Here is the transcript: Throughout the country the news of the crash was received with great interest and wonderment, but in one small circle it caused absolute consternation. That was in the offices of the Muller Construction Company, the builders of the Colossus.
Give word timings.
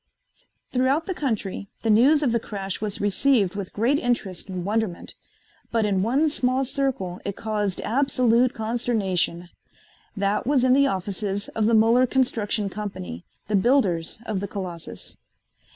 Throughout 0.71 1.05
the 1.05 1.13
country 1.13 1.67
the 1.83 1.91
news 1.91 2.23
of 2.23 2.31
the 2.31 2.39
crash 2.39 2.81
was 2.81 2.99
received 2.99 3.53
with 3.55 3.71
great 3.71 3.99
interest 3.99 4.49
and 4.49 4.65
wonderment, 4.65 5.13
but 5.71 5.85
in 5.85 6.01
one 6.01 6.27
small 6.27 6.65
circle 6.65 7.21
it 7.23 7.35
caused 7.35 7.79
absolute 7.81 8.51
consternation. 8.55 9.49
That 10.17 10.47
was 10.47 10.63
in 10.63 10.73
the 10.73 10.87
offices 10.87 11.49
of 11.49 11.67
the 11.67 11.75
Muller 11.75 12.07
Construction 12.07 12.67
Company, 12.67 13.25
the 13.47 13.55
builders 13.55 14.17
of 14.25 14.39
the 14.39 14.47
Colossus. 14.47 15.17